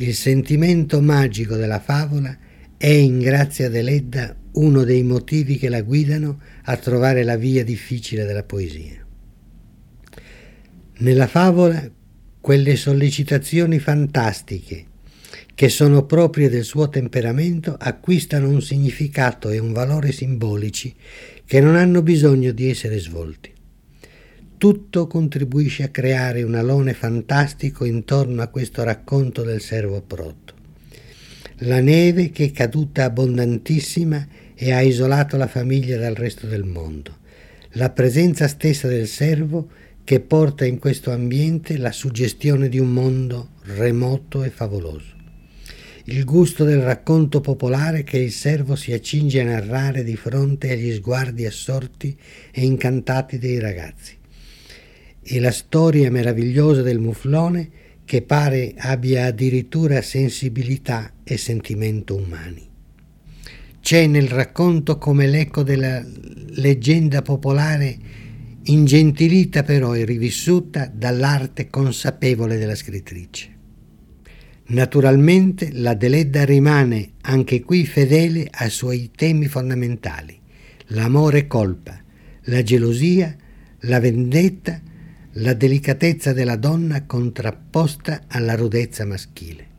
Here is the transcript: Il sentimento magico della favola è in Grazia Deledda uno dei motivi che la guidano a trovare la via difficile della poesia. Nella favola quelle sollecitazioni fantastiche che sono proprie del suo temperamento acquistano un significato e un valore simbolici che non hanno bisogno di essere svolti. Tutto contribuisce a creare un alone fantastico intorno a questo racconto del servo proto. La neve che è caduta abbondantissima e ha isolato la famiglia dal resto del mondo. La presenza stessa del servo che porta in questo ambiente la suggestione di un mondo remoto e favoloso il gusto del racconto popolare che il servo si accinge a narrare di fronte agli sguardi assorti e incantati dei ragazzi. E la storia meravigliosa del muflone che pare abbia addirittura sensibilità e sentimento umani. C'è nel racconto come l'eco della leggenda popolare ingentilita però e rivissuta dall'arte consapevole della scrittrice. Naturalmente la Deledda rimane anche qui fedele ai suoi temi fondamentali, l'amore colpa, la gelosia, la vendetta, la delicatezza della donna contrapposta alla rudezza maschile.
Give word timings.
Il 0.00 0.14
sentimento 0.14 1.02
magico 1.02 1.56
della 1.56 1.78
favola 1.78 2.34
è 2.78 2.86
in 2.86 3.18
Grazia 3.18 3.68
Deledda 3.68 4.34
uno 4.52 4.82
dei 4.82 5.02
motivi 5.02 5.58
che 5.58 5.68
la 5.68 5.82
guidano 5.82 6.40
a 6.62 6.78
trovare 6.78 7.22
la 7.22 7.36
via 7.36 7.62
difficile 7.64 8.24
della 8.24 8.42
poesia. 8.42 9.04
Nella 11.00 11.26
favola 11.26 11.86
quelle 12.40 12.76
sollecitazioni 12.76 13.78
fantastiche 13.78 14.86
che 15.54 15.68
sono 15.68 16.06
proprie 16.06 16.48
del 16.48 16.64
suo 16.64 16.88
temperamento 16.88 17.76
acquistano 17.78 18.48
un 18.48 18.62
significato 18.62 19.50
e 19.50 19.58
un 19.58 19.74
valore 19.74 20.12
simbolici 20.12 20.94
che 21.44 21.60
non 21.60 21.76
hanno 21.76 22.00
bisogno 22.00 22.52
di 22.52 22.70
essere 22.70 22.98
svolti. 22.98 23.52
Tutto 24.60 25.06
contribuisce 25.06 25.84
a 25.84 25.88
creare 25.88 26.42
un 26.42 26.54
alone 26.54 26.92
fantastico 26.92 27.86
intorno 27.86 28.42
a 28.42 28.48
questo 28.48 28.82
racconto 28.82 29.40
del 29.40 29.62
servo 29.62 30.02
proto. 30.02 30.52
La 31.60 31.80
neve 31.80 32.28
che 32.28 32.44
è 32.44 32.50
caduta 32.50 33.04
abbondantissima 33.04 34.26
e 34.54 34.72
ha 34.72 34.82
isolato 34.82 35.38
la 35.38 35.46
famiglia 35.46 35.96
dal 35.96 36.14
resto 36.14 36.46
del 36.46 36.64
mondo. 36.64 37.20
La 37.70 37.88
presenza 37.88 38.48
stessa 38.48 38.86
del 38.86 39.06
servo 39.06 39.70
che 40.04 40.20
porta 40.20 40.66
in 40.66 40.78
questo 40.78 41.10
ambiente 41.10 41.78
la 41.78 41.90
suggestione 41.90 42.68
di 42.68 42.78
un 42.78 42.92
mondo 42.92 43.52
remoto 43.62 44.44
e 44.44 44.50
favoloso 44.50 45.16
il 46.04 46.24
gusto 46.24 46.64
del 46.64 46.82
racconto 46.82 47.40
popolare 47.40 48.02
che 48.02 48.18
il 48.18 48.32
servo 48.32 48.74
si 48.74 48.92
accinge 48.92 49.40
a 49.40 49.44
narrare 49.44 50.02
di 50.02 50.16
fronte 50.16 50.72
agli 50.72 50.92
sguardi 50.92 51.46
assorti 51.46 52.18
e 52.50 52.62
incantati 52.62 53.38
dei 53.38 53.58
ragazzi. 53.60 54.18
E 55.32 55.38
la 55.38 55.52
storia 55.52 56.10
meravigliosa 56.10 56.82
del 56.82 56.98
muflone 56.98 57.70
che 58.04 58.20
pare 58.20 58.74
abbia 58.76 59.26
addirittura 59.26 60.02
sensibilità 60.02 61.12
e 61.22 61.36
sentimento 61.36 62.16
umani. 62.16 62.68
C'è 63.80 64.08
nel 64.08 64.26
racconto 64.26 64.98
come 64.98 65.28
l'eco 65.28 65.62
della 65.62 66.04
leggenda 66.54 67.22
popolare 67.22 67.96
ingentilita 68.64 69.62
però 69.62 69.94
e 69.94 70.04
rivissuta 70.04 70.90
dall'arte 70.92 71.70
consapevole 71.70 72.58
della 72.58 72.74
scrittrice. 72.74 73.56
Naturalmente 74.66 75.70
la 75.74 75.94
Deledda 75.94 76.44
rimane 76.44 77.12
anche 77.20 77.62
qui 77.62 77.86
fedele 77.86 78.48
ai 78.50 78.70
suoi 78.70 79.12
temi 79.14 79.46
fondamentali, 79.46 80.36
l'amore 80.86 81.46
colpa, 81.46 81.96
la 82.46 82.62
gelosia, 82.64 83.36
la 83.82 84.00
vendetta, 84.00 84.88
la 85.34 85.54
delicatezza 85.54 86.32
della 86.32 86.56
donna 86.56 87.06
contrapposta 87.06 88.22
alla 88.26 88.56
rudezza 88.56 89.04
maschile. 89.04 89.69